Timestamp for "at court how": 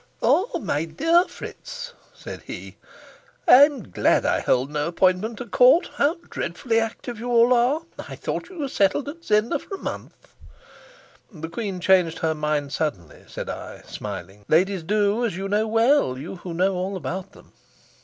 5.39-6.15